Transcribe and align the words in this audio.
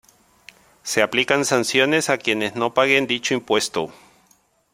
Se 0.81 1.03
aplican 1.03 1.45
sanciones 1.45 2.09
a 2.09 2.17
quienes 2.17 2.55
no 2.55 2.73
paguen 2.73 3.05
dicho 3.05 3.35
impuesto. 3.35 3.93